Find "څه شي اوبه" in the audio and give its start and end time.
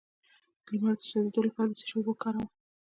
1.79-2.11